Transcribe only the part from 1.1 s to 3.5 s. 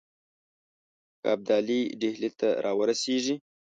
که ابدالي ډهلي ته را ورسیږي.